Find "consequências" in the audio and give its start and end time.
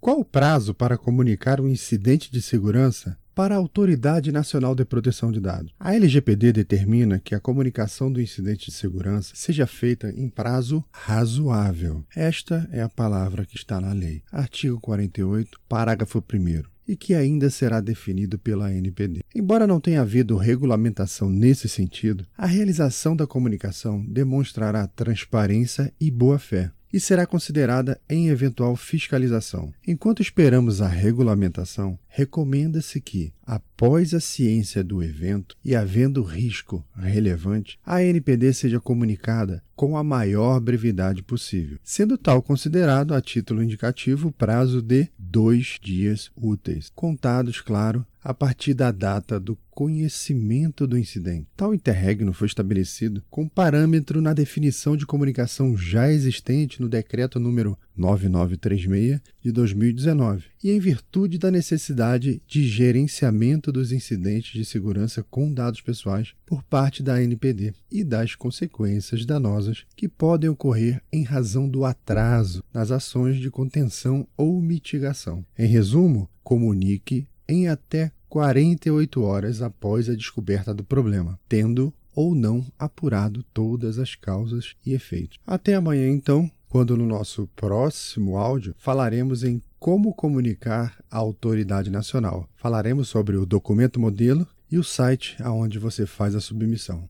68.34-69.26